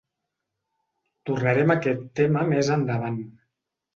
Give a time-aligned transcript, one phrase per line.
[1.29, 3.23] Tornarem a aquest tema més endavant.